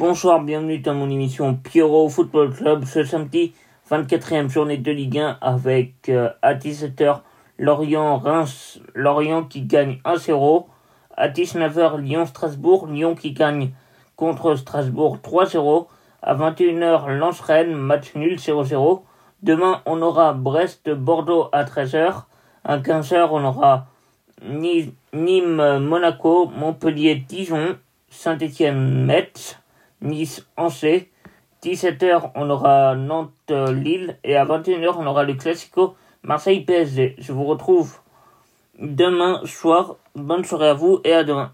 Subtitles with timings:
[0.00, 3.54] Bonsoir, bienvenue dans mon émission Pierrot Football Club ce samedi
[3.88, 7.20] 24e journée de Ligue 1 avec euh, à 17h
[7.58, 10.66] Lorient Reims Lorient qui gagne 1-0
[11.16, 13.70] à 19h Lyon Strasbourg Lyon qui gagne
[14.16, 15.86] contre Strasbourg 3-0
[16.22, 19.02] à 21h Lens Rennes match nul 0-0
[19.44, 22.24] demain on aura Brest Bordeaux à 13h
[22.64, 23.86] à 15h on aura
[24.42, 27.76] Nîmes Monaco Montpellier Dijon
[28.10, 29.56] Saint-Étienne Metz
[30.00, 31.10] Nice Angers
[31.64, 34.18] 17h, on aura Nantes-Lille.
[34.22, 37.16] Et à 21h, on aura le Classico Marseille-PSG.
[37.18, 38.00] Je vous retrouve
[38.78, 39.96] demain soir.
[40.14, 41.52] Bonne soirée à vous et à demain.